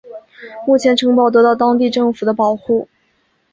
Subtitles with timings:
[0.65, 2.89] 目前城堡得到当地政府的保护。